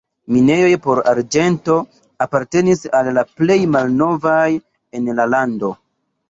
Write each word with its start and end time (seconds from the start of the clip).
Minejoj 0.35 0.69
por 0.85 1.01
arĝento 1.11 1.75
apartenis 2.25 2.81
al 3.01 3.11
la 3.19 3.25
plej 3.43 3.59
malnovaj 3.77 4.49
en 5.01 5.13
la 5.21 5.29
lando. 5.37 5.73